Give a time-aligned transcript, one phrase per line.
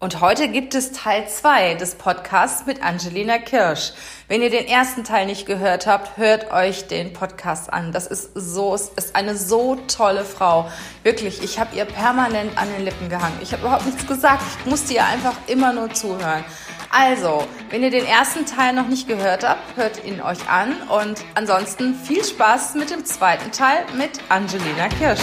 [0.00, 3.92] Und heute gibt es Teil 2 des Podcasts mit Angelina Kirsch.
[4.28, 7.90] Wenn ihr den ersten Teil nicht gehört habt, hört euch den Podcast an.
[7.90, 10.70] Das ist so, es ist eine so tolle Frau.
[11.02, 13.40] Wirklich, ich habe ihr permanent an den Lippen gehangen.
[13.42, 14.44] Ich habe überhaupt nichts gesagt.
[14.60, 16.44] Ich musste ihr einfach immer nur zuhören.
[16.90, 20.80] Also, wenn ihr den ersten Teil noch nicht gehört habt, hört ihn euch an.
[20.90, 25.22] Und ansonsten viel Spaß mit dem zweiten Teil mit Angelina Kirsch.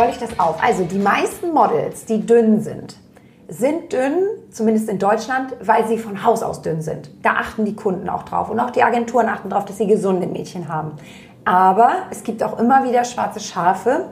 [0.00, 0.62] Rolle ich das auf.
[0.62, 2.96] Also die meisten Models, die dünn sind,
[3.48, 7.10] sind dünn, zumindest in Deutschland, weil sie von Haus aus dünn sind.
[7.22, 10.26] Da achten die Kunden auch drauf und auch die Agenturen achten darauf, dass sie gesunde
[10.26, 10.92] Mädchen haben.
[11.44, 14.06] Aber es gibt auch immer wieder schwarze Schafe,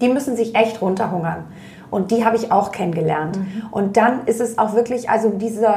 [0.00, 1.44] die müssen sich echt runterhungern.
[1.90, 3.38] Und die habe ich auch kennengelernt.
[3.38, 3.62] Mhm.
[3.70, 5.68] Und dann ist es auch wirklich, also diese,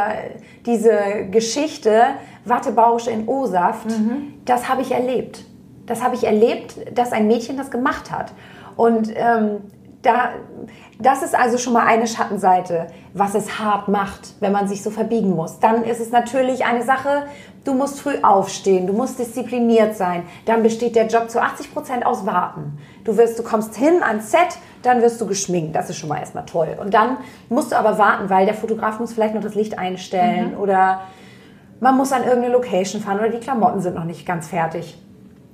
[0.66, 2.02] diese Geschichte,
[2.46, 4.34] Wattebausche in O-Saft, mhm.
[4.46, 5.46] das habe ich erlebt.
[5.86, 8.34] Das habe ich erlebt, dass ein Mädchen das gemacht hat.
[8.80, 9.60] Und ähm,
[10.04, 10.30] da,
[11.00, 14.90] das ist also schon mal eine Schattenseite, was es hart macht, wenn man sich so
[14.90, 15.60] verbiegen muss.
[15.60, 17.24] Dann ist es natürlich eine Sache,
[17.66, 20.24] du musst früh aufstehen, du musst diszipliniert sein.
[20.46, 22.78] Dann besteht der Job zu 80 Prozent aus Warten.
[23.04, 25.76] Du wirst, du kommst hin ans Set, dann wirst du geschminkt.
[25.76, 26.78] Das ist schon mal erstmal toll.
[26.80, 27.18] Und dann
[27.50, 30.58] musst du aber warten, weil der Fotograf muss vielleicht noch das Licht einstellen mhm.
[30.62, 31.02] oder
[31.82, 34.98] man muss an irgendeine Location fahren oder die Klamotten sind noch nicht ganz fertig.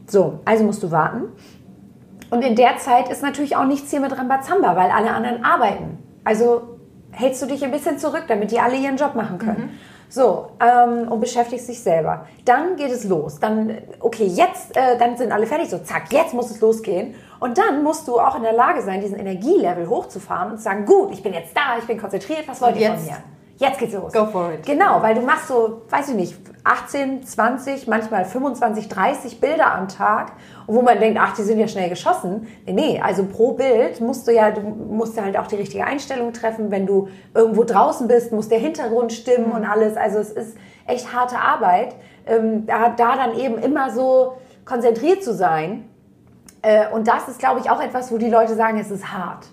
[0.06, 1.24] So, also musst du warten.
[2.30, 6.00] Und in der Zeit ist natürlich auch nichts hier mit Rambazamba, weil alle anderen arbeiten.
[6.24, 6.78] Also
[7.12, 9.72] hältst du dich ein bisschen zurück, damit die alle ihren Job machen können.
[9.72, 9.96] Mhm.
[10.08, 12.28] So, ähm, und beschäftigst dich selber.
[12.46, 13.40] Dann geht es los.
[13.40, 15.70] Dann, okay, jetzt, äh, dann sind alle fertig.
[15.70, 17.16] So, zack, jetzt muss es losgehen.
[17.40, 20.86] Und dann musst du auch in der Lage sein, diesen Energielevel hochzufahren und zu sagen,
[20.86, 23.18] gut, ich bin jetzt da, ich bin konzentriert, was wollt ihr von mir?
[23.58, 24.14] Jetzt geht's los.
[24.14, 24.66] Go for it.
[24.66, 29.88] Genau, weil du machst so, weiß ich nicht, 18, 20, manchmal 25, 30 Bilder am
[29.88, 30.32] Tag,
[30.66, 32.48] wo man denkt, ach, die sind ja schnell geschossen.
[32.66, 35.86] Nee, nee, also pro Bild musst du ja, du musst ja halt auch die richtige
[35.86, 36.72] Einstellung treffen.
[36.72, 39.96] Wenn du irgendwo draußen bist, muss der Hintergrund stimmen und alles.
[39.96, 45.36] Also es ist echt harte Arbeit, ähm, da, da dann eben immer so konzentriert zu
[45.36, 45.88] sein.
[46.64, 49.46] Äh, und das ist, glaube ich, auch etwas, wo die Leute sagen, es ist hart.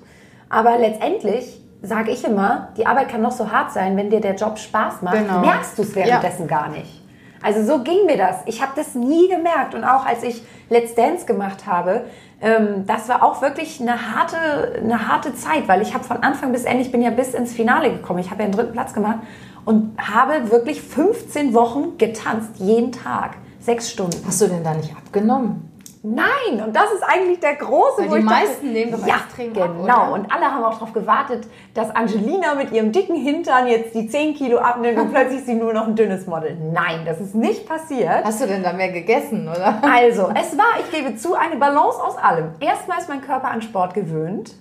[0.48, 4.34] Aber letztendlich sage ich immer, die Arbeit kann noch so hart sein, wenn dir der
[4.34, 5.40] Job Spaß macht, genau.
[5.40, 6.58] merkst du es währenddessen ja.
[6.58, 7.01] gar nicht.
[7.42, 8.36] Also so ging mir das.
[8.46, 9.74] Ich habe das nie gemerkt.
[9.74, 12.04] Und auch als ich Let's Dance gemacht habe,
[12.40, 16.52] ähm, das war auch wirklich eine harte, eine harte Zeit, weil ich habe von Anfang
[16.52, 18.18] bis Ende, ich bin ja bis ins Finale gekommen.
[18.18, 19.18] Ich habe ja den dritten Platz gemacht
[19.64, 24.16] und habe wirklich 15 Wochen getanzt, jeden Tag, sechs Stunden.
[24.26, 25.71] Hast du denn da nicht abgenommen?
[26.04, 29.52] Nein, und das ist eigentlich der große, Weil die meisten dachte, nehmen doch ja, extrem
[29.52, 29.86] genau.
[29.86, 34.08] Ab, und alle haben auch darauf gewartet, dass Angelina mit ihrem dicken Hintern jetzt die
[34.08, 36.56] 10 Kilo abnimmt und plötzlich ist sie nur noch ein dünnes Model.
[36.72, 38.24] Nein, das ist nicht passiert.
[38.24, 39.80] Hast du denn da mehr gegessen, oder?
[39.82, 42.50] Also, es war, ich gebe zu, eine Balance aus allem.
[42.58, 44.54] Erstmal ist mein Körper an Sport gewöhnt.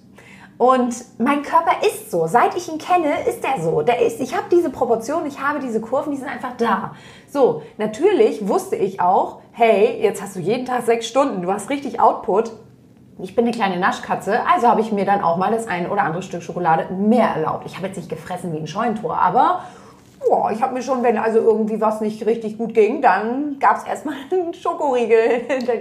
[0.62, 2.28] Und mein Körper ist so.
[2.28, 3.82] Seit ich ihn kenne, ist er so.
[3.82, 6.94] Der ist, ich habe diese Proportionen, ich habe diese Kurven, die sind einfach da.
[7.28, 11.72] So, natürlich wusste ich auch, hey, jetzt hast du jeden Tag sechs Stunden, du hast
[11.72, 12.52] richtig Output.
[13.18, 16.04] Ich bin eine kleine Naschkatze, also habe ich mir dann auch mal das ein oder
[16.04, 17.66] andere Stück Schokolade mehr erlaubt.
[17.66, 19.62] Ich habe jetzt nicht gefressen wie ein Scheunentor, aber
[20.28, 23.78] Boah, ich habe mir schon, wenn also irgendwie was nicht richtig gut ging, dann gab
[23.78, 25.20] es erstmal einen Schokoriegel.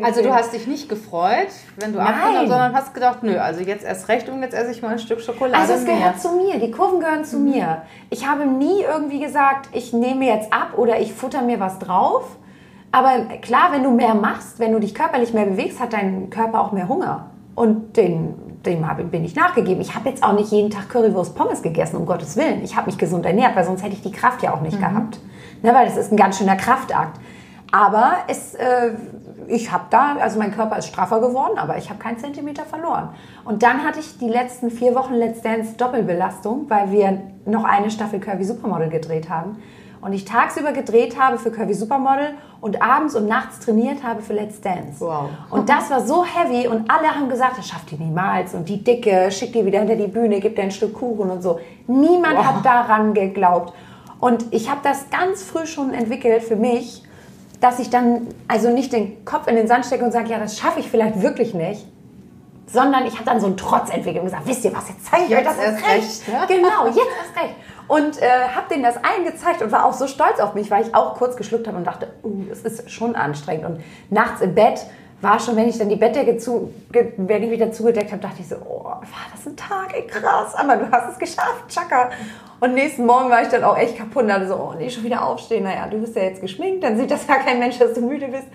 [0.03, 3.85] Also du hast dich nicht gefreut, wenn du abgenommen sondern hast gedacht, nö, also jetzt
[3.85, 5.97] erst recht und jetzt esse ich mal ein Stück Schokolade Also es mehr.
[5.97, 7.51] gehört zu mir, die Kurven gehören zu mhm.
[7.51, 7.83] mir.
[8.09, 12.37] Ich habe nie irgendwie gesagt, ich nehme jetzt ab oder ich futter mir was drauf.
[12.93, 16.61] Aber klar, wenn du mehr machst, wenn du dich körperlich mehr bewegst, hat dein Körper
[16.61, 17.31] auch mehr Hunger.
[17.55, 19.81] Und den dem bin ich nachgegeben.
[19.81, 22.63] Ich habe jetzt auch nicht jeden Tag Currywurst Pommes gegessen, um Gottes Willen.
[22.63, 24.83] Ich habe mich gesund ernährt, weil sonst hätte ich die Kraft ja auch nicht mhm.
[24.83, 25.21] gehabt.
[25.63, 27.21] Ne, weil das ist ein ganz schöner Kraftakt.
[27.73, 28.93] Aber es, äh,
[29.47, 33.11] ich habe da, also mein Körper ist straffer geworden, aber ich habe keinen Zentimeter verloren.
[33.45, 37.91] Und dann hatte ich die letzten vier Wochen Let's Dance Doppelbelastung, weil wir noch eine
[37.91, 39.59] Staffel Curvy Supermodel gedreht haben.
[40.03, 44.33] Und ich tagsüber gedreht habe für Curvy Supermodel und abends und nachts trainiert habe für
[44.33, 45.01] Let's Dance.
[45.01, 45.29] Wow.
[45.51, 48.83] Und das war so heavy und alle haben gesagt, das schafft die niemals und die
[48.83, 51.61] Dicke, schick die wieder hinter die Bühne, gib dir ein Stück Kuchen und so.
[51.87, 52.45] Niemand Wow.
[52.47, 53.73] hat daran geglaubt.
[54.21, 57.03] Und ich habe das ganz früh schon entwickelt für mich,
[57.61, 60.59] dass ich dann also nicht den Kopf in den Sand stecke und sage, ja, das
[60.59, 61.87] schaffe ich vielleicht wirklich nicht,
[62.67, 65.25] sondern ich habe dann so einen Trotz entwickelt und gesagt, wisst ihr was, jetzt zeige
[65.25, 66.29] ich euch das erst recht.
[66.29, 66.49] recht?
[66.49, 67.55] Genau, jetzt erst recht.
[67.91, 70.87] Und äh, habe denen das allen gezeigt und war auch so stolz auf mich, weil
[70.87, 73.67] ich auch kurz geschluckt habe und dachte, uh, ist schon anstrengend.
[73.67, 74.87] Und nachts im Bett
[75.21, 78.49] war schon, wenn ich dann die Bettdecke zu, wenn ich wieder zugedeckt habe, dachte ich
[78.49, 82.11] so, oh, war das ein Tag, ey, krass, aber du hast es geschafft, Chaka.
[82.61, 85.03] Und nächsten Morgen war ich dann auch echt kaputt und dachte so, oh nee, schon
[85.03, 85.65] wieder aufstehen.
[85.65, 88.29] Naja, du bist ja jetzt geschminkt, dann sieht das ja kein Mensch, dass du müde
[88.29, 88.47] bist.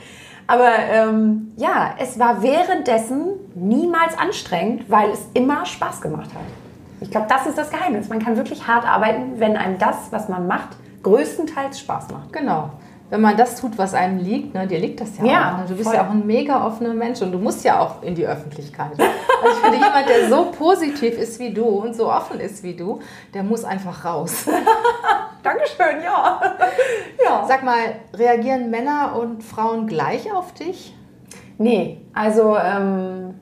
[0.48, 6.65] Aber ähm, ja, es war währenddessen niemals anstrengend, weil es immer Spaß gemacht hat.
[7.06, 8.10] Ich glaube, das ist das Geheimnis.
[8.10, 10.70] Man kann wirklich hart arbeiten, wenn einem das, was man macht,
[11.04, 12.34] größtenteils Spaß macht.
[12.34, 12.72] Genau.
[13.12, 15.58] Wenn man das tut, was einem liegt, ne, dir liegt das ja, Ja, auch.
[15.60, 15.66] Ne?
[15.68, 15.96] Du bist voll.
[15.96, 18.94] ja auch ein mega offener Mensch und du musst ja auch in die Öffentlichkeit.
[18.94, 19.04] Also
[19.56, 23.00] ich finde, jemand, der so positiv ist wie du und so offen ist wie du,
[23.36, 24.48] der muss einfach raus.
[25.44, 26.42] Dankeschön, ja.
[27.24, 27.46] ja.
[27.48, 27.78] Sag mal,
[28.16, 30.96] reagieren Männer und Frauen gleich auf dich?
[31.60, 33.36] Nee, also ähm,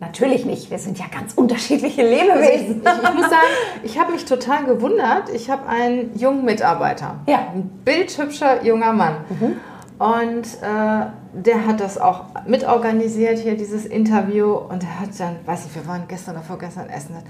[0.00, 0.70] natürlich nicht.
[0.70, 2.82] Wir sind ja ganz unterschiedliche Also ich, Lebewesen.
[2.82, 3.52] ich, muss sagen,
[3.82, 5.28] ich habe mich total gewundert.
[5.30, 7.16] Ich habe einen jungen Mitarbeiter.
[7.26, 7.48] Ja.
[7.52, 9.16] Ein bildhübscher junger Mann.
[9.98, 14.52] Und äh, der hat das auch mitorganisiert, hier dieses Interview.
[14.54, 17.16] Und er hat dann, weiß ich, wir waren gestern oder vorgestern essen.
[17.16, 17.24] Hat,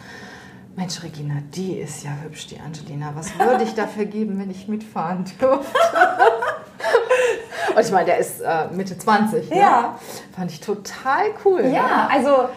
[0.77, 3.13] Mensch, Regina, die ist ja hübsch, die Angelina.
[3.17, 5.73] Was würde ich dafür geben, wenn ich mitfahren dürfte?
[7.79, 9.51] Und ich meine, der ist äh, Mitte 20.
[9.51, 9.57] Ne?
[9.57, 9.99] Ja.
[10.35, 11.63] Fand ich total cool.
[11.63, 11.75] ne?
[11.75, 12.49] Ja, also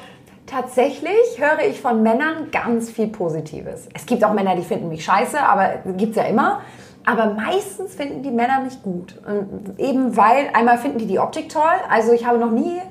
[0.47, 3.87] tatsächlich höre ich von Männern ganz viel Positives.
[3.93, 6.61] Es gibt auch Männer, die finden mich scheiße, aber gibt es ja immer.
[7.05, 9.19] Aber meistens finden die Männer mich gut.
[9.25, 11.63] Und eben weil, einmal finden die die Optik toll.
[11.89, 12.81] Also ich habe noch nie,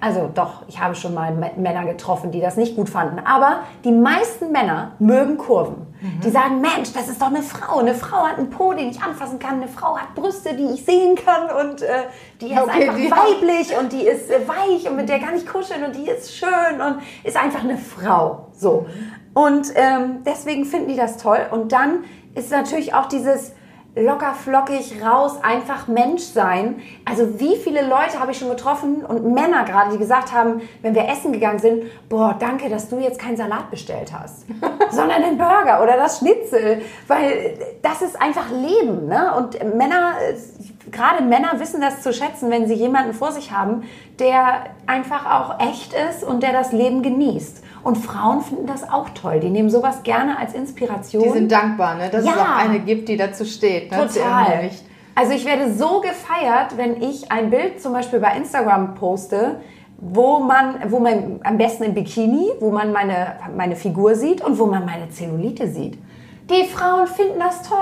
[0.00, 3.18] also doch, ich habe schon mal Männer getroffen, die das nicht gut fanden.
[3.24, 5.86] Aber die meisten Männer mögen Kurven.
[6.24, 7.78] Die sagen, Mensch, das ist doch eine Frau.
[7.78, 9.56] Eine Frau hat einen Po, den ich anfassen kann.
[9.56, 11.50] Eine Frau hat Brüste, die ich sehen kann.
[11.66, 12.04] Und äh,
[12.40, 15.34] die ist Okay, einfach die- weiblich und die ist äh, weich und mit der kann
[15.36, 18.46] ich kuscheln und die ist schön und ist einfach eine Frau.
[18.52, 18.86] So.
[19.34, 21.40] Und ähm, deswegen finden die das toll.
[21.50, 22.04] Und dann
[22.34, 23.52] ist natürlich auch dieses
[23.96, 26.80] locker flockig raus, einfach Mensch sein.
[27.04, 30.94] Also wie viele Leute habe ich schon getroffen und Männer gerade, die gesagt haben, wenn
[30.94, 34.46] wir essen gegangen sind, boah, danke, dass du jetzt keinen Salat bestellt hast,
[34.90, 39.08] sondern den Burger oder das Schnitzel, weil das ist einfach Leben.
[39.08, 39.34] Ne?
[39.36, 40.14] Und Männer,
[40.90, 43.82] gerade Männer wissen das zu schätzen, wenn sie jemanden vor sich haben,
[44.20, 47.64] der einfach auch echt ist und der das Leben genießt.
[47.82, 49.40] Und Frauen finden das auch toll.
[49.40, 51.22] Die nehmen sowas gerne als Inspiration.
[51.22, 52.10] Die sind dankbar, ne?
[52.10, 52.32] dass es Ja.
[52.34, 53.90] auch eine gibt, die dazu steht.
[53.90, 53.98] Ne?
[54.06, 54.70] Total.
[55.14, 59.60] Also ich werde so gefeiert, wenn ich ein Bild zum Beispiel bei Instagram poste,
[59.98, 64.58] wo man, wo man am besten im Bikini, wo man meine, meine Figur sieht und
[64.58, 65.98] wo man meine Zellulite sieht.
[66.48, 67.76] Die Frauen finden das toll.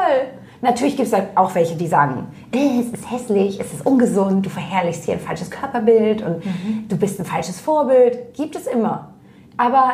[0.61, 4.45] Natürlich gibt es halt auch welche, die sagen, äh, es ist hässlich, es ist ungesund,
[4.45, 6.43] du verherrlichst hier ein falsches Körperbild und
[6.89, 8.35] du bist ein falsches Vorbild.
[8.35, 9.11] Gibt es immer.
[9.59, 9.91] Aber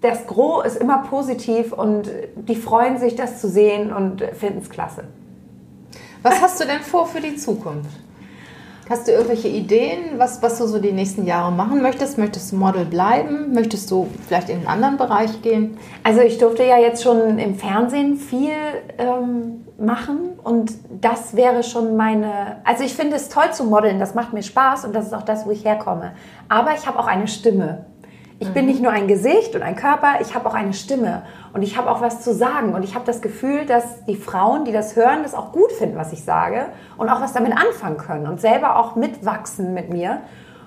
[0.00, 4.68] das Gros ist immer positiv und die freuen sich, das zu sehen und finden es
[4.68, 5.04] klasse.
[6.22, 7.90] Was hast du denn vor für die Zukunft?
[8.88, 12.18] Hast du irgendwelche Ideen, was, was du so die nächsten Jahre machen möchtest?
[12.18, 13.54] Möchtest du Model bleiben?
[13.54, 15.78] Möchtest du vielleicht in einen anderen Bereich gehen?
[16.02, 18.52] Also ich durfte ja jetzt schon im Fernsehen viel
[18.98, 22.58] ähm, machen und das wäre schon meine...
[22.64, 25.22] Also ich finde es toll zu modeln, das macht mir Spaß und das ist auch
[25.22, 26.12] das, wo ich herkomme.
[26.50, 27.86] Aber ich habe auch eine Stimme.
[28.40, 31.22] Ich bin nicht nur ein Gesicht und ein Körper, ich habe auch eine Stimme.
[31.52, 32.74] Und ich habe auch was zu sagen.
[32.74, 35.96] Und ich habe das Gefühl, dass die Frauen, die das hören, das auch gut finden,
[35.96, 40.22] was ich sage und auch was damit anfangen können und selber auch mitwachsen mit mir.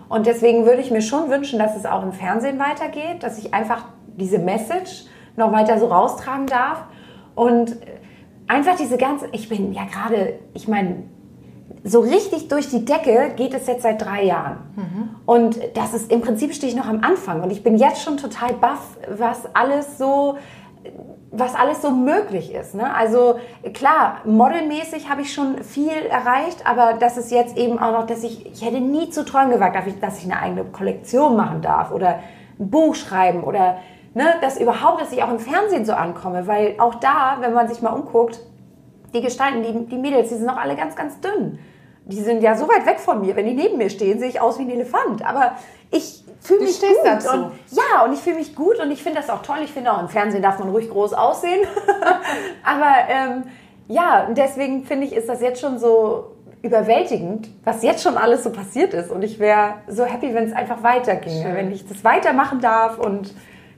[0.10, 3.54] Und deswegen würde ich mir schon wünschen, dass es auch im Fernsehen weitergeht, dass ich
[3.54, 3.84] einfach
[4.16, 5.06] diese Message
[5.36, 6.86] noch weiter so raustragen darf.
[7.36, 7.78] Und
[8.48, 11.04] einfach diese ganze, ich bin ja gerade, ich meine,
[11.84, 14.58] so richtig durch die Decke geht es jetzt seit drei Jahren.
[15.26, 18.18] Und das ist im Prinzip stehe ich noch am Anfang und ich bin jetzt schon
[18.18, 20.38] total baff, was alles so
[21.32, 22.74] was alles so möglich ist.
[22.74, 22.94] Ne?
[22.94, 23.36] Also
[23.74, 28.24] klar, modelmäßig habe ich schon viel erreicht, aber das ist jetzt eben auch noch, dass
[28.24, 31.62] ich, ich hätte nie zu träumen gewagt, dass ich, dass ich eine eigene Kollektion machen
[31.62, 32.20] darf oder
[32.60, 33.78] ein Buch schreiben oder
[34.14, 37.68] ne, dass überhaupt, dass ich auch im Fernsehen so ankomme, weil auch da, wenn man
[37.68, 38.40] sich mal umguckt,
[39.14, 41.60] die Gestalten, die, die Mädels, die sind noch alle ganz, ganz dünn.
[42.06, 43.36] Die sind ja so weit weg von mir.
[43.36, 45.26] Wenn die neben mir stehen, sehe ich aus wie ein Elefant.
[45.26, 45.54] Aber
[45.92, 46.90] ich fühle mich gut.
[47.04, 47.30] dazu.
[47.30, 49.58] Und, ja, und ich fühle mich gut und ich finde das auch toll.
[49.64, 51.68] Ich finde auch im Fernsehen darf man ruhig groß aussehen.
[52.64, 53.44] Aber ähm,
[53.88, 58.44] Ja, und deswegen finde ich, ist das jetzt schon so überwältigend, was jetzt schon alles
[58.44, 59.12] so passiert ist.
[59.12, 61.56] Und ich wäre so happy, wenn es einfach weiterginge, Schön.
[61.56, 63.34] wenn ich das weitermachen darf und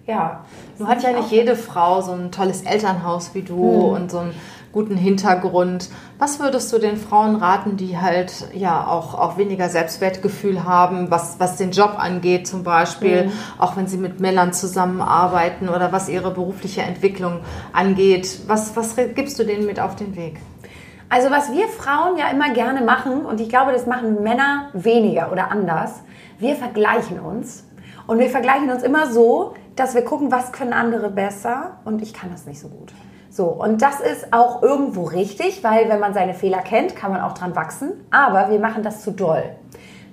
[0.07, 0.43] ja.
[0.79, 4.35] Nun hat ja nicht jede Frau so ein tolles Elternhaus wie du und so einen
[4.71, 5.89] guten Hintergrund.
[6.19, 11.39] Was würdest du den Frauen raten, die halt ja auch, auch weniger Selbstwertgefühl haben, was,
[11.39, 16.31] was den Job angeht zum Beispiel, auch wenn sie mit Männern zusammenarbeiten oder was ihre
[16.31, 17.39] berufliche Entwicklung
[17.73, 18.41] angeht?
[18.47, 20.39] Was, was gibst du denen mit auf den Weg?
[21.09, 25.31] Also was wir Frauen ja immer gerne machen, und ich glaube, das machen Männer weniger
[25.31, 26.01] oder anders,
[26.37, 27.65] wir vergleichen uns.
[28.05, 32.13] Und wir vergleichen uns immer so, dass wir gucken, was können andere besser und ich
[32.13, 32.91] kann das nicht so gut.
[33.39, 37.21] So, und das ist auch irgendwo richtig, weil wenn man seine Fehler kennt, kann man
[37.21, 38.05] auch dran wachsen.
[38.11, 39.43] Aber wir machen das zu doll.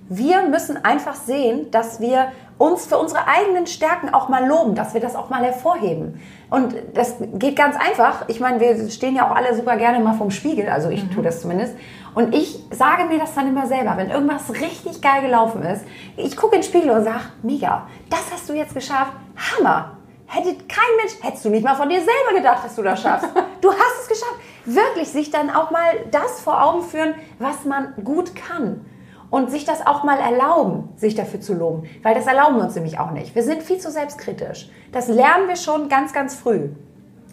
[0.08, 4.94] Wir müssen einfach sehen, dass wir uns für unsere eigenen Stärken auch mal loben, dass
[4.94, 6.22] wir das auch mal hervorheben.
[6.50, 8.28] Und das geht ganz einfach.
[8.28, 11.24] Ich meine, wir stehen ja auch alle super gerne mal vorm Spiegel, also ich tue
[11.24, 11.74] das zumindest.
[12.14, 15.84] Und ich sage mir das dann immer selber, wenn irgendwas richtig geil gelaufen ist.
[16.16, 19.95] Ich gucke in den Spiegel und sage, mega, das hast du jetzt geschafft, Hammer.
[20.26, 23.28] Hätte kein Mensch, hättest du nicht mal von dir selber gedacht, dass du das schaffst.
[23.60, 24.36] Du hast es geschafft.
[24.64, 28.84] Wirklich sich dann auch mal das vor Augen führen, was man gut kann.
[29.30, 31.88] Und sich das auch mal erlauben, sich dafür zu loben.
[32.02, 33.34] Weil das erlauben wir uns nämlich auch nicht.
[33.34, 34.70] Wir sind viel zu selbstkritisch.
[34.92, 36.68] Das lernen wir schon ganz, ganz früh.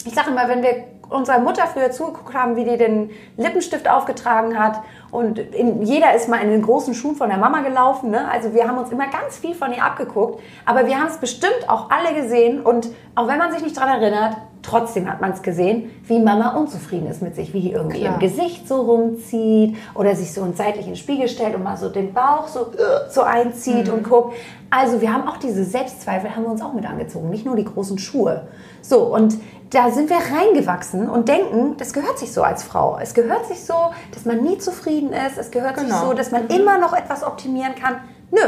[0.05, 4.57] Ich sage immer, wenn wir unserer Mutter früher zugeguckt haben, wie die den Lippenstift aufgetragen
[4.57, 8.09] hat und in, jeder ist mal in den großen Schuhen von der Mama gelaufen.
[8.09, 8.27] Ne?
[8.29, 11.67] Also wir haben uns immer ganz viel von ihr abgeguckt, aber wir haben es bestimmt
[11.67, 15.41] auch alle gesehen und auch wenn man sich nicht daran erinnert, trotzdem hat man es
[15.41, 18.15] gesehen, wie Mama unzufrieden ist mit sich, wie die irgendwie Klar.
[18.15, 22.13] im Gesicht so rumzieht oder sich so einen seitlichen Spiegel stellt und mal so den
[22.13, 24.35] Bauch so, äh, so einzieht und guckt.
[24.75, 27.63] Also wir haben auch diese Selbstzweifel, haben wir uns auch mit angezogen, nicht nur die
[27.63, 28.47] großen Schuhe.
[28.81, 29.37] So, und
[29.69, 32.97] da sind wir reingewachsen und denken, das gehört sich so als Frau.
[32.99, 33.75] Es gehört sich so,
[34.15, 35.37] dass man nie zufrieden ist.
[35.37, 36.07] Es gehört sich Genau.
[36.07, 37.97] so, dass man immer noch etwas optimieren kann.
[38.31, 38.39] Nö.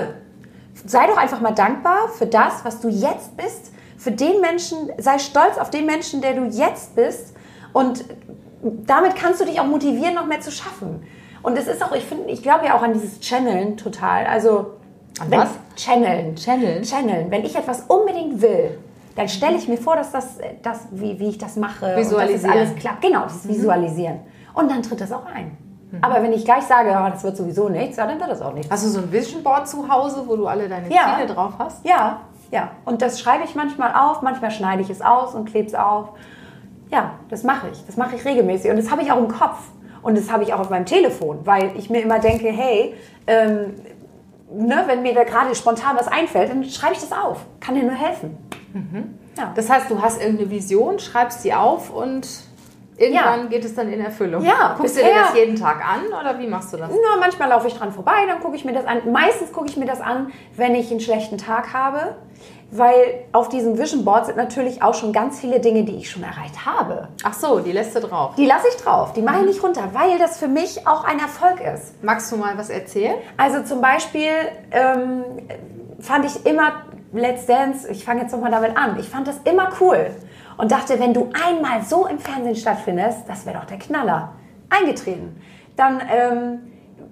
[0.88, 3.72] Sei doch einfach mal dankbar für das, was du jetzt bist.
[3.96, 7.36] Für den Menschen, sei stolz auf den Menschen, der du jetzt bist.
[7.72, 8.04] Und
[8.64, 11.06] damit kannst du dich auch motivieren, noch mehr zu schaffen.
[11.44, 14.26] Und es ist auch, ich finde, ich glaube ja auch an dieses Channeln total.
[14.26, 14.72] Also,
[15.28, 15.50] wenn- was?
[15.76, 16.36] Channeln.
[16.36, 16.84] Channeln?
[16.84, 17.30] Channeln.
[17.32, 18.78] Wenn ich etwas unbedingt will,
[19.16, 21.96] dann stelle ich mir vor, dass das, das wie, wie ich das mache.
[21.98, 22.42] Visualisieren.
[22.44, 23.02] dass es alles klappt.
[23.02, 24.20] Genau, das Visualisieren.
[24.54, 25.58] Und dann tritt das auch ein.
[26.02, 28.52] Aber wenn ich gleich sage, ja, das wird sowieso nichts, ja, dann wird das auch
[28.54, 28.70] nichts.
[28.70, 31.16] Hast du so ein Vision Board zu Hause, wo du alle deine Ja.
[31.16, 31.86] Ziele drauf hast?
[31.86, 32.20] Ja,
[32.52, 32.72] ja.
[32.84, 36.10] Und das schreibe ich manchmal auf, manchmal schneide ich es aus und klebe es auf.
[36.92, 37.86] Ja, das mache ich.
[37.86, 38.70] Das mache ich regelmäßig.
[38.72, 39.60] Und das habe ich auch im Kopf.
[40.02, 42.94] Und das habe ich auch auf meinem Telefon, weil ich mir immer denke, hey,
[43.28, 43.76] ähm,
[44.56, 47.46] ne, wenn mir da gerade spontan was einfällt, dann schreibe ich das auf.
[47.60, 48.38] Kann dir nur helfen.
[49.38, 49.52] Ja.
[49.56, 52.28] Das heißt, du hast irgendeine Vision, schreibst sie auf und
[52.98, 54.44] irgendwann geht es dann in Erfüllung.
[54.44, 56.90] Ja, Guckst du dir das jeden Tag an oder wie machst du das?
[56.90, 59.12] Nur manchmal laufe ich dran vorbei, dann gucke ich mir das an.
[59.12, 62.16] Meistens gucke ich mir das an, wenn ich einen schlechten Tag habe,
[62.72, 66.24] weil auf diesem Vision Board sind natürlich auch schon ganz viele Dinge, die ich schon
[66.24, 67.10] erreicht habe.
[67.24, 68.36] Ach so, die lässt du drauf.
[68.36, 71.20] Die lasse ich drauf, die mache ich nicht runter, weil das für mich auch ein
[71.20, 72.04] Erfolg ist.
[72.04, 73.16] Magst du mal was erzählen?
[73.38, 74.32] Also zum Beispiel
[74.72, 75.24] ähm,
[76.00, 76.84] fand ich immer
[77.14, 80.12] Let's Dance, ich fange jetzt nochmal damit an, ich fand das immer cool
[80.58, 84.34] und dachte, wenn du einmal so im Fernsehen stattfindest, das wäre doch der Knaller.
[84.70, 85.42] Eingetreten.
[85.76, 86.60] Dann ähm,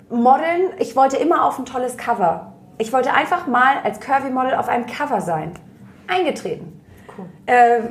[0.10, 2.54] Modeln, ich wollte immer auf ein tolles Cover.
[2.78, 5.54] Ich wollte einfach mal als Curvy-Model auf einem Cover sein.
[6.08, 6.82] Eingetreten.
[7.18, 7.26] Cool.
[7.46, 7.82] Äh,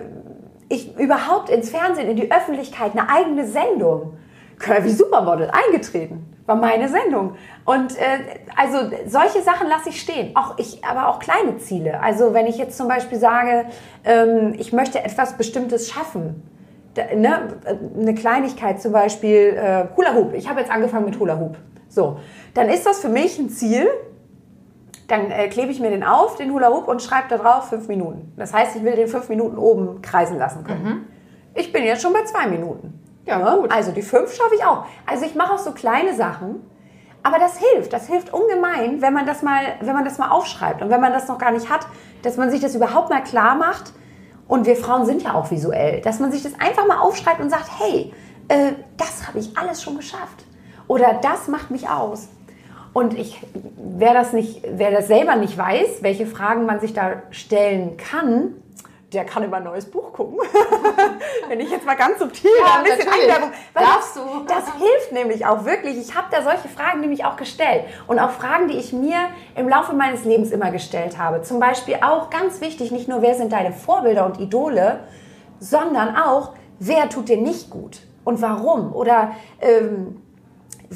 [0.68, 4.16] ich überhaupt ins Fernsehen, in die Öffentlichkeit, eine eigene Sendung.
[4.59, 6.31] Curvy Supermodel eingetreten.
[6.46, 7.37] War meine Sendung.
[7.64, 8.18] Und äh,
[8.56, 10.34] also solche Sachen lasse ich stehen.
[10.34, 12.00] Auch ich, aber auch kleine Ziele.
[12.00, 13.66] Also wenn ich jetzt zum Beispiel sage,
[14.04, 16.42] ähm, ich möchte etwas Bestimmtes schaffen.
[16.94, 17.56] Da, ne,
[17.96, 20.34] eine Kleinigkeit zum Beispiel äh, Hula Hoop.
[20.34, 21.56] Ich habe jetzt angefangen mit Hula Hoop.
[21.88, 22.18] So,
[22.54, 23.87] dann ist das für mich ein Ziel.
[25.08, 27.87] Dann äh, klebe ich mir den auf, den Hula Hoop, und schreibe da drauf fünf
[27.87, 28.32] Minuten.
[28.37, 31.06] Das heißt, ich will den fünf Minuten oben kreisen lassen können.
[31.54, 33.01] Ich bin jetzt schon bei zwei Minuten.
[33.24, 33.58] Ja, Ne?
[33.60, 33.72] gut.
[33.72, 34.84] Also die fünf schaffe ich auch.
[35.06, 36.68] Also ich mache auch so kleine Sachen.
[37.24, 40.82] Aber das hilft, das hilft ungemein, wenn man das mal, wenn man das mal aufschreibt
[40.82, 41.86] und wenn man das noch gar nicht hat,
[42.22, 43.92] dass man sich das überhaupt mal klar macht.
[44.48, 47.48] Und wir Frauen sind ja auch visuell, dass man sich das einfach mal aufschreibt und
[47.48, 48.12] sagt, hey,
[48.48, 50.44] äh, das habe ich alles schon geschafft
[50.88, 52.28] oder das macht mich aus.
[52.92, 53.40] Und ich,
[53.76, 58.62] wer das nicht, wer das selber nicht weiß, welche Fragen man sich da stellen kann,
[59.12, 60.38] der kann über ein neues Buch gucken.
[61.49, 63.09] Wenn ich jetzt mal ganz subtil Ja, ein bisschen.
[63.09, 63.50] Einwerbung.
[63.75, 64.45] Darfst das, du.
[64.49, 65.99] das hilft nämlich auch wirklich.
[65.99, 67.85] Ich habe da solche Fragen nämlich auch gestellt.
[68.07, 71.42] Und auch Fragen, die ich mir im Laufe meines Lebens immer gestellt habe.
[71.42, 75.00] Zum Beispiel auch ganz wichtig, nicht nur, wer sind deine Vorbilder und Idole,
[75.59, 78.00] sondern auch, wer tut dir nicht gut?
[78.25, 78.95] und warum?
[78.95, 80.21] Oder ähm,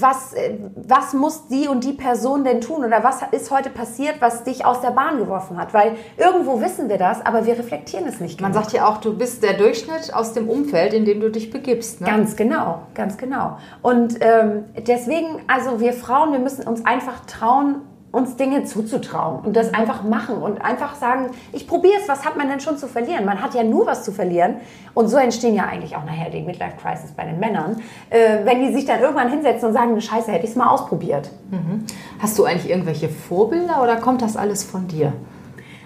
[0.00, 2.84] was, äh, was muss die und die Person denn tun?
[2.84, 5.74] Oder was ist heute passiert, was dich aus der Bahn geworfen hat?
[5.74, 8.40] Weil irgendwo wissen wir das, aber wir reflektieren es nicht.
[8.40, 8.64] Man genug.
[8.64, 12.00] sagt ja auch, du bist der Durchschnitt aus dem Umfeld, in dem du dich begibst.
[12.00, 12.06] Ne?
[12.06, 13.58] Ganz genau, ganz genau.
[13.82, 17.82] Und ähm, deswegen, also wir Frauen, wir müssen uns einfach trauen,
[18.16, 22.36] uns Dinge zuzutrauen und das einfach machen und einfach sagen, ich probiere es, was hat
[22.36, 23.26] man denn schon zu verlieren?
[23.26, 24.56] Man hat ja nur was zu verlieren
[24.94, 28.66] und so entstehen ja eigentlich auch nachher die Midlife Crisis bei den Männern, äh, wenn
[28.66, 31.30] die sich dann irgendwann hinsetzen und sagen, scheiße, hätte ich es mal ausprobiert.
[31.50, 31.84] Mhm.
[32.18, 35.12] Hast du eigentlich irgendwelche Vorbilder oder kommt das alles von dir?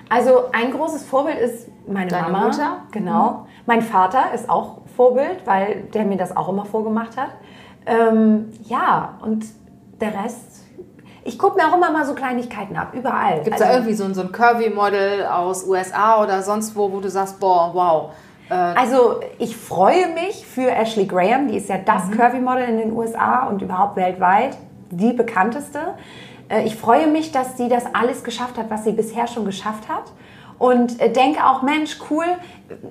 [0.09, 2.47] Also ein großes Vorbild ist meine Deine Mama.
[2.47, 2.77] Mutter?
[2.93, 3.31] Genau.
[3.31, 3.37] Mhm.
[3.67, 7.31] Mein Vater ist auch Vorbild, weil der mir das auch immer vorgemacht hat.
[7.87, 9.47] Ähm, ja, und
[10.01, 10.60] der Rest
[11.25, 13.43] ich gucke mir auch immer mal so Kleinigkeiten ab, überall.
[13.43, 17.01] Gibt es also, da irgendwie so, so ein Curvy-Model aus USA oder sonst wo, wo
[17.01, 18.13] du sagst, boah, wow.
[18.49, 22.17] Äh also ich freue mich für Ashley Graham, die ist ja das mhm.
[22.17, 24.57] Curvy-Model in den USA und überhaupt weltweit,
[24.91, 25.95] die bekannteste.
[26.49, 29.89] Äh, ich freue mich, dass sie das alles geschafft hat, was sie bisher schon geschafft
[29.89, 30.05] hat
[30.61, 32.27] und äh, denke auch, Mensch, cool,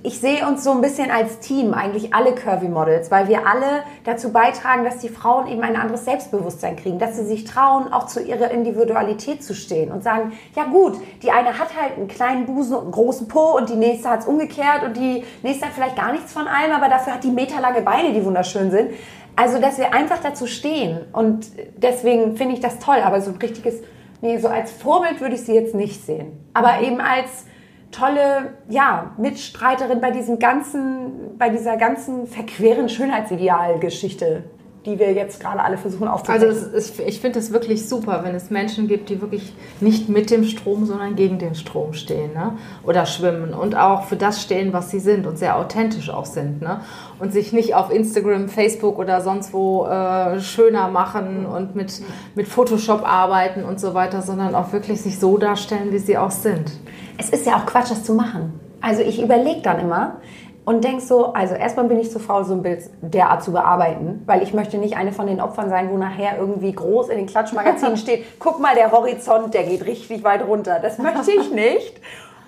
[0.01, 3.83] ich sehe uns so ein bisschen als Team, eigentlich alle Curvy Models, weil wir alle
[4.03, 8.07] dazu beitragen, dass die Frauen eben ein anderes Selbstbewusstsein kriegen, dass sie sich trauen, auch
[8.07, 12.47] zu ihrer Individualität zu stehen und sagen, ja gut, die eine hat halt einen kleinen
[12.47, 15.73] Busen und einen großen Po und die nächste hat es umgekehrt und die nächste hat
[15.73, 18.89] vielleicht gar nichts von allem, aber dafür hat die meterlange Beine, die wunderschön sind.
[19.35, 21.45] Also, dass wir einfach dazu stehen und
[21.77, 23.75] deswegen finde ich das toll, aber so ein richtiges,
[24.21, 27.45] nee, so als Vorbild würde ich sie jetzt nicht sehen, aber eben als
[27.91, 34.43] tolle ja, Mitstreiterin bei diesem ganzen, bei dieser ganzen verqueren Schönheitsidealgeschichte,
[34.86, 36.41] die wir jetzt gerade alle versuchen aufzubauen.
[36.41, 40.31] Also ist, ich finde es wirklich super, wenn es Menschen gibt, die wirklich nicht mit
[40.31, 42.53] dem Strom, sondern gegen den Strom stehen ne?
[42.83, 46.62] oder schwimmen und auch für das stehen, was sie sind und sehr authentisch auch sind
[46.62, 46.81] ne?
[47.19, 52.01] und sich nicht auf Instagram, Facebook oder sonst wo äh, schöner machen und mit,
[52.36, 56.31] mit Photoshop arbeiten und so weiter, sondern auch wirklich sich so darstellen, wie sie auch
[56.31, 56.71] sind
[57.19, 58.59] es ist ja auch Quatsch, das zu machen.
[58.81, 60.21] Also ich überlege dann immer
[60.69, 64.21] und denke so, also erstmal bin ich zu faul, so ein Bild derart zu bearbeiten,
[64.27, 67.25] weil ich möchte nicht eine von den Opfern sein, wo nachher irgendwie groß in den
[67.25, 70.77] Klatschmagazinen steht, guck mal, der Horizont, der geht richtig weit runter.
[70.79, 71.99] Das möchte ich nicht.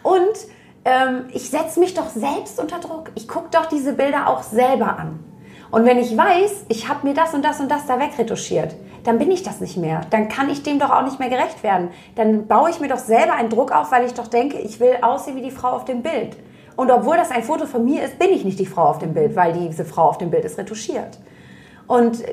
[0.03, 0.21] Und
[0.85, 3.09] ähm, ich setze mich doch selbst unter Druck.
[3.15, 5.19] Ich gucke doch diese Bilder auch selber an.
[5.71, 9.17] Und wenn ich weiß, ich habe mir das und das und das da wegretuschiert, dann
[9.17, 10.01] bin ich das nicht mehr.
[10.11, 11.89] Dann kann ich dem doch auch nicht mehr gerecht werden.
[12.13, 14.97] Dann baue ich mir doch selber einen Druck auf, weil ich doch denke, ich will
[15.01, 16.37] aussehen wie die Frau auf dem Bild.
[16.81, 19.13] Und obwohl das ein Foto von mir ist, bin ich nicht die Frau auf dem
[19.13, 21.19] Bild, weil diese Frau auf dem Bild ist retuschiert.
[21.85, 22.23] Und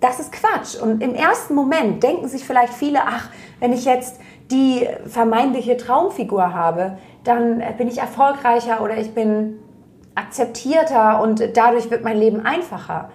[0.00, 0.74] das ist Quatsch.
[0.82, 4.18] Und im ersten Moment denken sich vielleicht viele, ach, wenn ich jetzt
[4.50, 9.60] die vermeintliche Traumfigur habe, dann bin ich erfolgreicher oder ich bin
[10.16, 13.10] akzeptierter und dadurch wird mein Leben einfacher.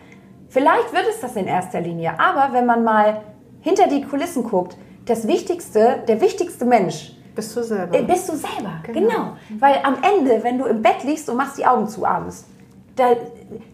[0.48, 3.20] Vielleicht wird es das in erster Linie, aber wenn man mal
[3.60, 7.98] hinter die Kulissen guckt, das Wichtigste, der wichtigste Mensch, bist du selber.
[7.98, 9.00] Äh, bist du selber, genau.
[9.00, 9.38] genau.
[9.60, 12.46] Weil am Ende, wenn du im Bett liegst und machst die Augen zu abends,
[12.96, 13.16] da,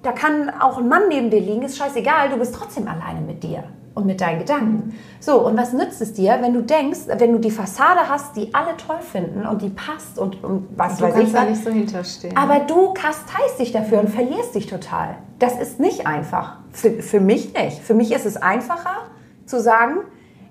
[0.02, 3.44] da kann auch ein Mann neben dir liegen, ist scheißegal, du bist trotzdem alleine mit
[3.44, 3.64] dir
[4.00, 4.98] und mit deinen Gedanken.
[5.20, 8.54] So, und was nützt es dir, wenn du denkst, wenn du die Fassade hast, die
[8.54, 11.34] alle toll finden und die passt und, und was du weiß kannst ich.
[11.34, 12.38] da nicht so hinterstehen.
[12.38, 15.18] Aber du kasteist dich dafür und verlierst dich total.
[15.40, 16.58] Das ist nicht einfach.
[16.72, 17.80] Für, für mich nicht.
[17.80, 19.08] Für mich ist es einfacher
[19.46, 19.98] zu sagen,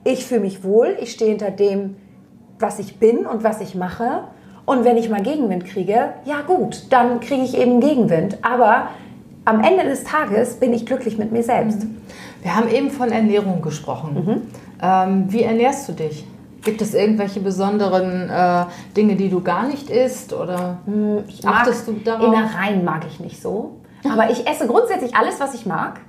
[0.05, 1.97] ich fühle mich wohl, ich stehe hinter dem,
[2.59, 4.25] was ich bin und was ich mache.
[4.65, 8.39] Und wenn ich mal Gegenwind kriege, ja gut, dann kriege ich eben Gegenwind.
[8.43, 8.89] Aber
[9.45, 11.85] am Ende des Tages bin ich glücklich mit mir selbst.
[11.85, 11.97] Mhm.
[12.43, 14.15] Wir haben eben von Ernährung gesprochen.
[14.15, 14.43] Mhm.
[14.83, 16.27] Ähm, wie ernährst du dich?
[16.63, 18.65] Gibt es irgendwelche besonderen äh,
[18.97, 22.27] Dinge, die du gar nicht isst oder hm, ich achtest du darauf?
[22.27, 26.01] Innereien mag ich nicht so, aber ich esse grundsätzlich alles, was ich mag.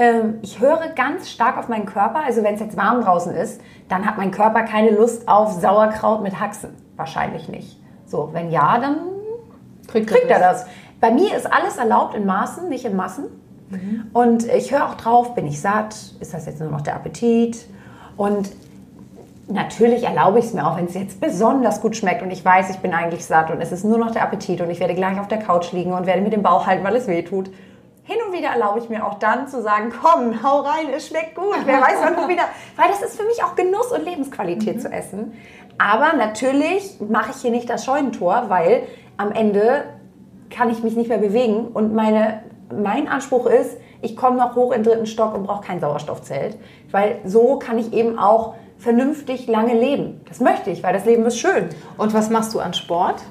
[0.00, 2.24] Ähm, ich höre ganz stark auf meinen Körper.
[2.24, 3.60] Also wenn es jetzt warm draußen ist,
[3.90, 6.70] dann hat mein Körper keine Lust auf Sauerkraut mit Haxen.
[6.96, 7.78] Wahrscheinlich nicht.
[8.06, 8.96] So, wenn ja, dann
[9.88, 10.64] kriegt, kriegt er das.
[11.00, 13.26] Bei mir ist alles erlaubt in Maßen, nicht in Massen.
[13.68, 14.06] Mhm.
[14.14, 15.94] Und ich höre auch drauf, bin ich satt?
[16.18, 17.66] Ist das jetzt nur noch der Appetit?
[18.16, 18.50] Und
[19.48, 22.70] natürlich erlaube ich es mir auch, wenn es jetzt besonders gut schmeckt und ich weiß,
[22.70, 25.20] ich bin eigentlich satt und es ist nur noch der Appetit und ich werde gleich
[25.20, 27.50] auf der Couch liegen und werde mit dem Bauch halten, weil es weh tut.
[28.04, 31.34] Hin und wieder erlaube ich mir auch dann zu sagen, komm, hau rein, es schmeckt
[31.34, 31.58] gut.
[31.64, 32.44] Wer weiß wann du wieder.
[32.76, 34.80] Weil das ist für mich auch Genuss und Lebensqualität mhm.
[34.80, 35.32] zu essen.
[35.78, 38.82] Aber natürlich mache ich hier nicht das Scheunentor, weil
[39.16, 39.84] am Ende
[40.50, 44.72] kann ich mich nicht mehr bewegen und meine mein Anspruch ist, ich komme noch hoch
[44.72, 46.56] in den dritten Stock und brauche kein Sauerstoffzelt,
[46.90, 50.22] weil so kann ich eben auch vernünftig lange leben.
[50.28, 51.68] Das möchte ich, weil das Leben ist schön.
[51.98, 53.22] Und was machst du an Sport?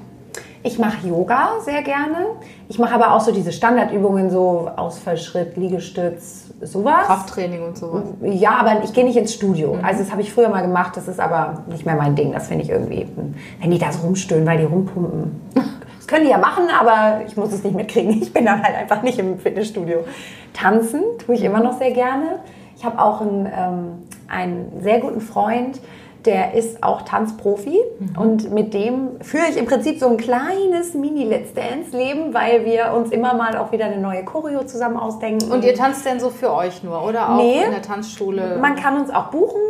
[0.62, 2.26] Ich mache Yoga sehr gerne.
[2.68, 7.06] Ich mache aber auch so diese Standardübungen, so Ausfallschritt, Liegestütz, sowas.
[7.06, 8.02] Krafttraining und sowas.
[8.22, 9.78] Ja, aber ich gehe nicht ins Studio.
[9.82, 12.32] Also das habe ich früher mal gemacht, das ist aber nicht mehr mein Ding.
[12.32, 13.08] Das finde ich irgendwie,
[13.60, 15.40] wenn die da so rumstöhnen, weil die rumpumpen.
[15.96, 18.20] Das können die ja machen, aber ich muss es nicht mitkriegen.
[18.20, 20.04] Ich bin dann halt einfach nicht im Fitnessstudio.
[20.52, 22.40] Tanzen tue ich immer noch sehr gerne.
[22.76, 23.88] Ich habe auch einen, ähm,
[24.28, 25.80] einen sehr guten Freund,
[26.24, 28.18] der ist auch Tanzprofi mhm.
[28.18, 33.10] und mit dem führe ich im Prinzip so ein kleines Mini-Let's Dance-Leben, weil wir uns
[33.10, 35.50] immer mal auch wieder eine neue Choreo zusammen ausdenken.
[35.50, 37.64] Und ihr tanzt denn so für euch nur oder auch Nee.
[37.64, 38.58] in der Tanzschule?
[38.60, 39.60] Man kann uns auch buchen.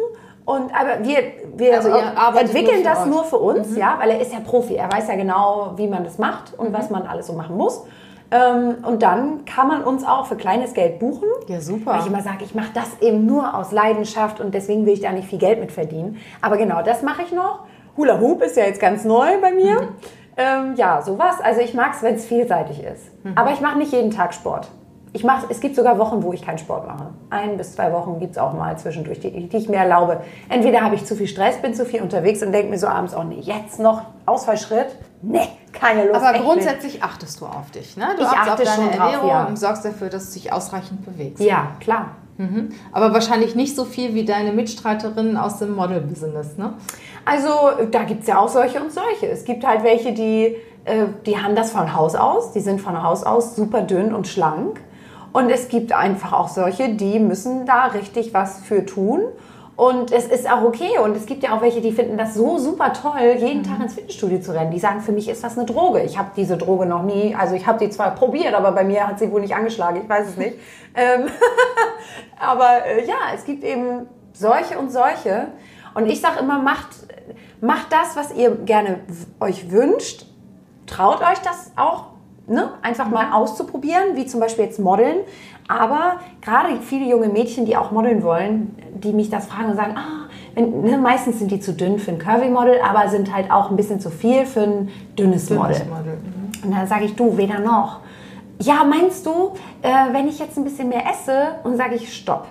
[0.44, 1.18] Und, aber wir,
[1.56, 1.90] wir Also
[2.38, 3.04] entwickeln nur das euch.
[3.04, 3.10] Mhm.
[3.12, 4.74] nur für uns, ja, weil er ist ja Profi.
[4.74, 7.84] Er weiß ja genau, wie man das macht und was man alles so machen muss.
[8.30, 11.28] Ähm, und dann kann man uns auch für kleines Geld buchen.
[11.48, 11.92] Ja, super.
[11.92, 15.00] Weil ich immer sage, ich mache das eben nur aus Leidenschaft und deswegen will ich
[15.00, 16.18] da nicht viel Geld mit verdienen.
[16.40, 17.64] Aber genau, das mache ich noch.
[17.96, 19.88] Hula Hoop ist ja jetzt ganz neu bei mir.
[20.36, 21.36] Ähm, ja, sowas.
[21.42, 23.10] Also ich mag es, wenn es vielseitig ist.
[23.34, 24.68] Aber ich mache nicht jeden Tag Sport.
[25.12, 27.08] Ich mach, es gibt sogar Wochen, wo ich keinen Sport mache.
[27.30, 30.20] Ein bis zwei Wochen gibt es auch mal zwischendurch, die, die ich mir erlaube.
[30.48, 33.14] Entweder habe ich zu viel Stress, bin zu viel unterwegs und denke mir so abends,
[33.16, 34.86] oh nee, jetzt noch Ausfallschritt?
[35.20, 35.48] Nee,
[35.80, 36.22] keine Lust.
[36.22, 38.08] Aber grundsätzlich achtest du auf dich, ne?
[38.16, 39.44] Du Ich achtest achte auf deine schon drauf, Ernährung ja.
[39.44, 41.42] und sorgst dafür, dass du dich ausreichend bewegst.
[41.42, 42.16] Ja, klar.
[42.38, 42.70] Mhm.
[42.92, 46.74] Aber wahrscheinlich nicht so viel wie deine Mitstreiterinnen aus dem Model-Business, ne?
[47.24, 47.50] Also
[47.90, 49.26] da gibt es ja auch solche und solche.
[49.26, 52.52] Es gibt halt welche, die, äh, die haben das von Haus aus.
[52.52, 54.80] Die sind von Haus aus super dünn und schlank.
[55.32, 59.20] Und es gibt einfach auch solche, die müssen da richtig was für tun.
[59.80, 60.98] Und es ist auch okay.
[61.02, 63.94] Und es gibt ja auch welche, die finden das so super toll, jeden Tag ins
[63.94, 64.70] Fitnessstudio zu rennen.
[64.70, 66.02] Die sagen, für mich ist das eine Droge.
[66.02, 69.08] Ich habe diese Droge noch nie, also ich habe die zwar probiert, aber bei mir
[69.08, 70.02] hat sie wohl nicht angeschlagen.
[70.02, 70.56] Ich weiß es nicht.
[70.94, 71.28] ähm,
[72.38, 75.46] aber äh, ja, es gibt eben solche und solche.
[75.94, 76.88] Und ich sage immer, macht,
[77.62, 79.00] macht das, was ihr gerne
[79.40, 80.26] euch wünscht.
[80.86, 82.08] Traut euch das auch,
[82.46, 82.72] ne?
[82.82, 85.20] einfach mal auszuprobieren, wie zum Beispiel jetzt Modeln.
[85.70, 89.94] Aber gerade viele junge Mädchen, die auch modeln wollen, die mich das fragen und sagen,
[89.96, 93.70] ah, wenn, ne, meistens sind die zu dünn für ein Curvy-Model, aber sind halt auch
[93.70, 95.76] ein bisschen zu viel für ein dünnes, Model.
[95.76, 96.14] Dünnes Model.
[96.14, 96.64] Mhm.
[96.64, 98.00] Und dann sage ich, du, weder noch.
[98.58, 102.48] Ja, meinst du, äh, wenn ich jetzt ein bisschen mehr esse und sage ich, stopp.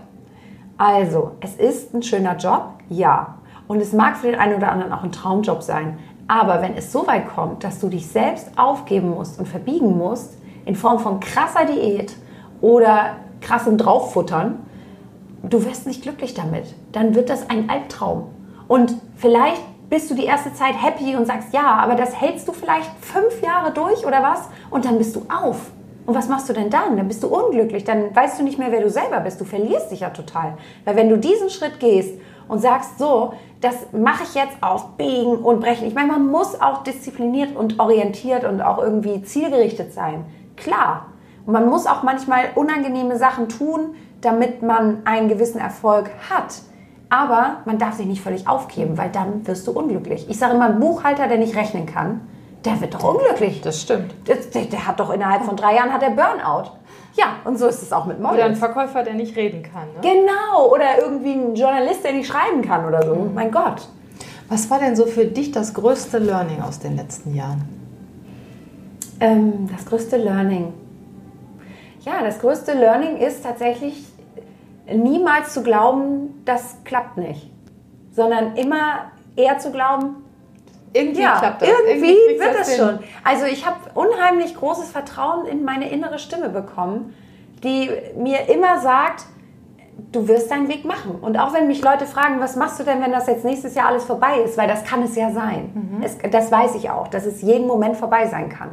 [0.77, 3.35] Also, es ist ein schöner Job, ja.
[3.67, 5.99] Und es mag für den einen oder anderen auch ein Traumjob sein.
[6.29, 10.37] Aber wenn es so weit kommt, dass du dich selbst aufgeben musst und verbiegen musst,
[10.63, 12.13] in Form von krasser Diät
[12.61, 14.59] oder krassem Drauffuttern,
[15.43, 16.75] du wirst nicht glücklich damit.
[16.91, 18.25] Dann wird das ein Albtraum.
[18.67, 22.53] Und vielleicht bist du die erste Zeit happy und sagst ja, aber das hältst du
[22.53, 25.71] vielleicht fünf Jahre durch oder was und dann bist du auf.
[26.05, 26.97] Und was machst du denn dann?
[26.97, 29.39] Dann bist du unglücklich, dann weißt du nicht mehr, wer du selber bist.
[29.39, 30.57] Du verlierst dich ja total.
[30.85, 35.37] Weil wenn du diesen Schritt gehst und sagst, so, das mache ich jetzt auf Biegen
[35.37, 35.87] und Brechen.
[35.87, 40.25] Ich meine, man muss auch diszipliniert und orientiert und auch irgendwie zielgerichtet sein.
[40.55, 41.05] Klar.
[41.45, 46.61] Und man muss auch manchmal unangenehme Sachen tun, damit man einen gewissen Erfolg hat.
[47.09, 50.29] Aber man darf sich nicht völlig aufgeben, weil dann wirst du unglücklich.
[50.29, 52.21] Ich sage immer, ein Buchhalter, der nicht rechnen kann,
[52.65, 53.61] der wird doch unglücklich.
[53.61, 54.13] Das stimmt.
[54.27, 56.71] Der, der, der hat doch innerhalb von drei Jahren hat er Burnout.
[57.15, 58.59] Ja, und so ist es auch mit Oder ein Models.
[58.59, 59.87] Verkäufer, der nicht reden kann.
[59.93, 60.01] Ne?
[60.01, 63.29] Genau, oder irgendwie ein Journalist, der nicht schreiben kann oder so.
[63.33, 63.87] Mein Gott.
[64.49, 67.61] Was war denn so für dich das größte Learning aus den letzten Jahren?
[69.19, 70.73] Ähm, das größte Learning.
[72.01, 74.05] Ja, das größte Learning ist tatsächlich
[74.91, 77.49] niemals zu glauben, das klappt nicht.
[78.11, 80.15] Sondern immer eher zu glauben,
[80.93, 81.69] Irgendwie ja, klappt das.
[81.69, 82.79] irgendwie, kriegst wird das hin.
[82.79, 82.99] schon.
[83.23, 87.13] Also ich habe unheimlich großes Vertrauen in meine innere Stimme bekommen,
[87.63, 89.25] die mir immer sagt,
[90.11, 91.15] du wirst deinen Weg machen.
[91.21, 93.87] Und auch wenn mich Leute fragen, was machst du denn, wenn das jetzt nächstes Jahr
[93.87, 95.71] alles vorbei ist, weil das kann es ja sein.
[95.97, 96.03] Mhm.
[96.03, 98.71] Es, das weiß ich auch, dass es jeden Moment vorbei sein kann.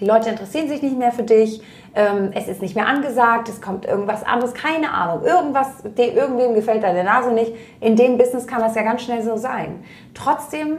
[0.00, 1.62] Die Leute interessieren sich nicht mehr für dich,
[1.94, 6.54] ähm, es ist nicht mehr angesagt, es kommt irgendwas anderes, keine Ahnung, irgendwas, de, irgendwem
[6.54, 7.52] gefällt deine Nase nicht.
[7.80, 9.82] In dem Business kann das ja ganz schnell so sein.
[10.14, 10.78] Trotzdem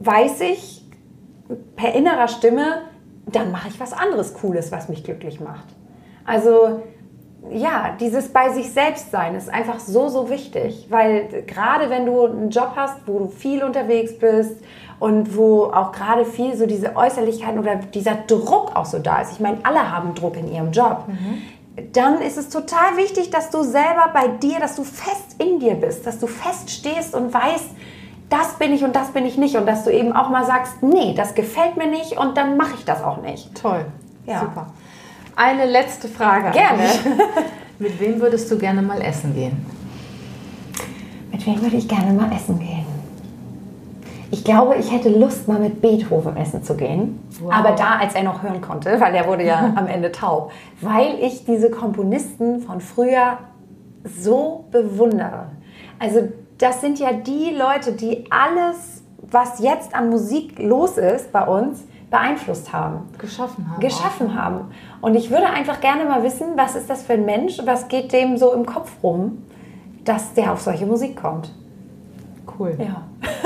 [0.00, 0.84] weiß ich
[1.76, 2.82] per innerer Stimme,
[3.26, 5.66] dann mache ich was anderes Cooles, was mich glücklich macht.
[6.24, 6.82] Also
[7.50, 12.26] ja, dieses bei sich selbst sein ist einfach so, so wichtig, weil gerade wenn du
[12.26, 14.56] einen Job hast, wo du viel unterwegs bist
[15.00, 19.32] und wo auch gerade viel so diese Äußerlichkeiten oder dieser Druck auch so da ist.
[19.32, 21.04] Ich meine, alle haben Druck in ihrem Job.
[21.92, 25.74] Dann ist es total wichtig, dass du selber bei dir, dass du fest in dir
[25.74, 27.70] bist, dass du fest stehst und weißt,
[28.28, 29.56] das bin ich und das bin ich nicht.
[29.56, 32.74] Und dass du eben auch mal sagst, nee, das gefällt mir nicht und dann mache
[32.76, 33.54] ich das auch nicht.
[33.54, 33.86] Toll.
[34.26, 34.40] Ja.
[34.40, 34.66] Super.
[35.36, 36.50] Eine letzte Frage.
[36.50, 36.82] Gerne.
[37.78, 39.64] Mit wem würdest du gerne mal essen gehen?
[41.30, 42.87] Mit wem würde ich gerne mal essen gehen?
[44.30, 47.18] Ich glaube, ich hätte Lust, mal mit Beethoven essen zu gehen.
[47.40, 47.52] Wow.
[47.52, 50.52] Aber da, als er noch hören konnte, weil er wurde ja am Ende taub.
[50.80, 53.38] Weil ich diese Komponisten von früher
[54.04, 55.46] so bewundere.
[55.98, 61.46] Also das sind ja die Leute, die alles, was jetzt an Musik los ist bei
[61.46, 63.08] uns, beeinflusst haben.
[63.18, 63.80] Geschaffen haben.
[63.80, 64.60] Geschaffen haben.
[65.00, 68.12] Und ich würde einfach gerne mal wissen, was ist das für ein Mensch, was geht
[68.12, 69.42] dem so im Kopf rum,
[70.04, 71.52] dass der auf solche Musik kommt.
[72.58, 72.76] Cool.
[72.78, 73.02] Ja.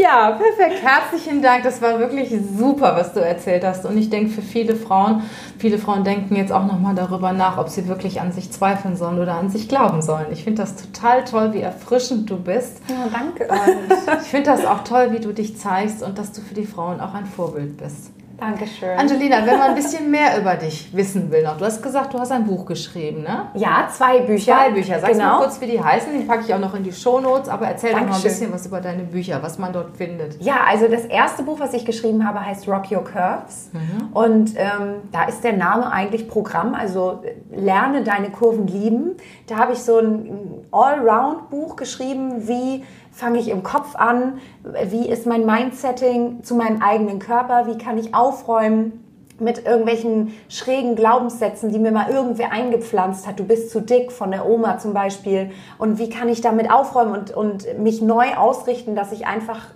[0.00, 0.82] Ja, perfekt.
[0.82, 1.64] Herzlichen Dank.
[1.64, 3.84] Das war wirklich super, was du erzählt hast.
[3.84, 5.22] Und ich denke, für viele Frauen,
[5.58, 9.18] viele Frauen denken jetzt auch nochmal darüber nach, ob sie wirklich an sich zweifeln sollen
[9.18, 10.26] oder an sich glauben sollen.
[10.30, 12.80] Ich finde das total toll, wie erfrischend du bist.
[12.88, 13.48] Ja, danke.
[13.48, 16.66] Und ich finde das auch toll, wie du dich zeigst und dass du für die
[16.66, 18.12] Frauen auch ein Vorbild bist.
[18.38, 18.96] Dankeschön.
[18.96, 22.20] Angelina, wenn man ein bisschen mehr über dich wissen will noch, du hast gesagt, du
[22.20, 23.48] hast ein Buch geschrieben, ne?
[23.54, 24.52] Ja, zwei Bücher.
[24.52, 25.00] Zwei Bücher.
[25.00, 25.24] Sag genau.
[25.24, 26.12] mal kurz, wie die heißen.
[26.16, 27.48] Die packe ich auch noch in die Shownotes.
[27.48, 30.40] Aber erzähl doch mal ein bisschen was über deine Bücher, was man dort findet.
[30.40, 33.70] Ja, also das erste Buch, was ich geschrieben habe, heißt Rock Your Curves.
[34.14, 39.16] Und ähm, da ist der Name eigentlich Programm, also äh, lerne deine Kurven lieben.
[39.48, 42.84] Da habe ich so ein Allround-Buch geschrieben, wie
[43.18, 44.38] fange ich im Kopf an,
[44.84, 49.04] wie ist mein Mindsetting zu meinem eigenen Körper, wie kann ich aufräumen
[49.40, 53.40] mit irgendwelchen schrägen Glaubenssätzen, die mir mal irgendwer eingepflanzt hat.
[53.40, 55.50] Du bist zu dick von der Oma zum Beispiel.
[55.78, 59.66] Und wie kann ich damit aufräumen und, und mich neu ausrichten, dass ich einfach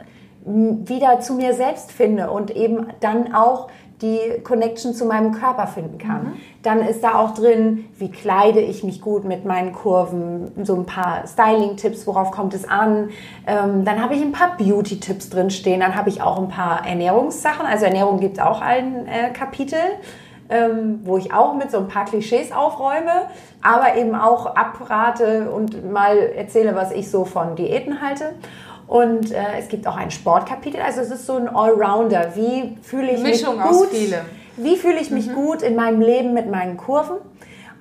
[0.45, 3.69] wieder zu mir selbst finde und eben dann auch
[4.03, 6.35] die Connection zu meinem Körper finden kann.
[6.63, 10.87] Dann ist da auch drin, wie kleide ich mich gut mit meinen Kurven, so ein
[10.87, 13.11] paar Styling-Tipps, worauf kommt es an.
[13.47, 15.81] Ähm, dann habe ich ein paar Beauty-Tipps drin stehen.
[15.81, 17.65] Dann habe ich auch ein paar Ernährungssachen.
[17.65, 19.79] Also Ernährung gibt es auch ein äh, Kapitel
[20.53, 23.29] ähm, wo ich auch mit so ein paar Klischees aufräume,
[23.63, 28.35] aber eben auch abrate und mal erzähle, was ich so von Diäten halte.
[28.93, 32.33] Und äh, es gibt auch ein Sportkapitel, also es ist so ein Allrounder.
[32.35, 33.89] Wie fühle ich Mischung mich gut?
[34.59, 37.17] Wie fühle ich mich gut in meinem Leben mit meinen Kurven?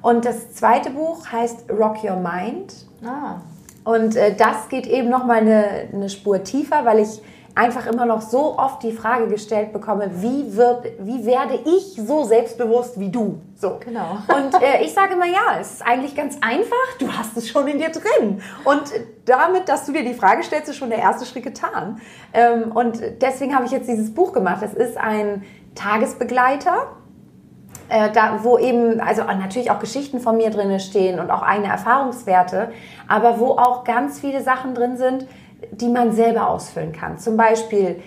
[0.02, 2.74] Und das zweite Buch heißt Rock Your Mind.
[3.06, 3.42] Ah,
[3.84, 7.22] Und äh, das geht eben noch mal eine, eine Spur tiefer, weil ich
[7.56, 12.24] einfach immer noch so oft die Frage gestellt bekomme, wie, wird, wie werde ich so
[12.24, 13.42] selbstbewusst wie du?
[13.56, 13.78] So.
[13.84, 14.18] Genau.
[14.36, 17.68] Und äh, ich sage immer, ja, es ist eigentlich ganz einfach, du hast es schon
[17.68, 18.42] in dir drin.
[18.64, 18.84] Und
[19.26, 22.02] damit, dass du dir die Frage stellst, ist schon der erste Schritt getan.
[22.34, 24.62] Ähm, und deswegen habe ich jetzt dieses Buch gemacht.
[24.64, 25.44] Es ist ein
[25.76, 26.88] Tagesbegleiter
[27.92, 31.68] äh, da, wo eben, also natürlich auch Geschichten von mir drin stehen und auch eigene
[31.68, 32.72] Erfahrungswerte,
[33.08, 35.28] aber wo auch ganz viele Sachen drin sind,
[35.72, 37.18] die man selber ausfüllen kann.
[37.18, 38.02] Zum Beispiel,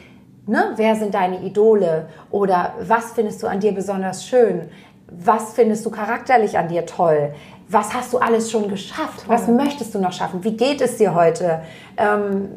[0.47, 4.69] ne, wer sind deine Idole oder was findest du an dir besonders schön?
[5.09, 7.35] Was findest du charakterlich an dir toll?
[7.69, 9.25] Was hast du alles schon geschafft?
[9.29, 10.43] Was möchtest du noch schaffen?
[10.45, 11.63] Wie geht es dir heute?
[11.97, 12.49] Ähm,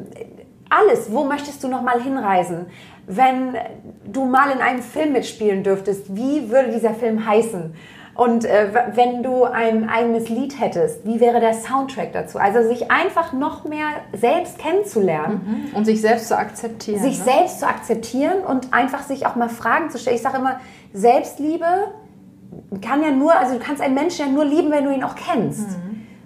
[0.68, 1.10] alles.
[1.10, 2.66] Wo möchtest du noch mal hinreisen?
[3.06, 3.56] Wenn
[4.04, 7.74] du mal in einem Film mitspielen dürftest, wie würde dieser Film heißen?
[8.18, 12.38] Und äh, wenn du ein eigenes Lied hättest, wie wäre der Soundtrack dazu?
[12.38, 17.00] Also sich einfach noch mehr selbst kennenzulernen, und sich selbst zu akzeptieren.
[17.00, 17.24] sich ne?
[17.24, 20.16] selbst zu akzeptieren und einfach sich auch mal Fragen zu stellen.
[20.16, 20.58] Ich sage immer,
[20.92, 21.92] Selbstliebe
[22.82, 25.14] kann ja nur, also du kannst einen Menschen ja nur lieben, wenn du ihn auch
[25.14, 25.78] kennst.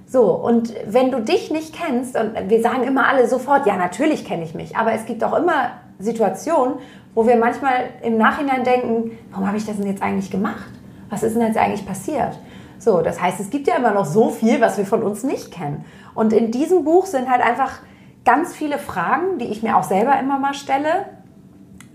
[0.07, 4.25] So, und wenn du dich nicht kennst, und wir sagen immer alle sofort, ja, natürlich
[4.25, 6.77] kenne ich mich, aber es gibt auch immer Situationen,
[7.15, 10.71] wo wir manchmal im Nachhinein denken, warum habe ich das denn jetzt eigentlich gemacht?
[11.13, 12.39] Was ist denn jetzt eigentlich passiert?
[12.79, 15.53] So, das heißt, es gibt ja immer noch so viel, was wir von uns nicht
[15.53, 15.85] kennen.
[16.15, 17.81] Und in diesem Buch sind halt einfach
[18.25, 21.07] ganz viele Fragen, die ich mir auch selber immer mal stelle,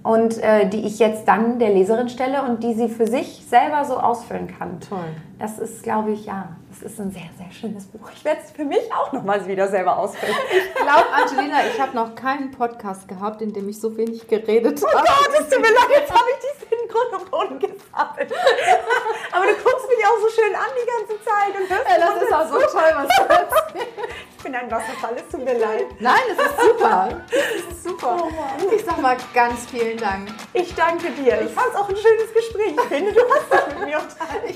[0.07, 3.83] und äh, die ich jetzt dann der Leserin stelle und die sie für sich selber
[3.83, 4.79] so ausfüllen kann.
[4.79, 5.03] Toll.
[5.37, 8.09] Das ist, glaube ich, ja, das ist ein sehr, sehr schönes Buch.
[8.15, 10.33] Ich werde es für mich auch nochmals wieder selber ausfüllen.
[10.51, 14.81] Ich glaube, Angelina, ich habe noch keinen Podcast gehabt, in dem ich so wenig geredet
[14.81, 15.05] Oh habe.
[15.05, 18.31] Gott, es tut mir leid, jetzt habe ich dies in Grund und Boden gesammelt.
[19.31, 21.55] Aber du guckst mich auch so schön an die ganze Zeit.
[21.55, 23.87] Und hörst Ja, das ist auch so toll, was du erzählst.
[24.37, 25.85] Ich bin ein Wasserfall, es tut mir leid.
[25.99, 27.09] Nein, das ist super.
[27.29, 28.17] Das ist super.
[28.21, 28.71] Oh.
[28.73, 30.29] Ich sag mal ganz vielen Dank.
[30.53, 31.41] Ich danke dir.
[31.41, 32.75] Ich fand es auch ein schönes Gespräch.
[32.75, 34.46] Ich finde, du hast es mit mir viel erzählt.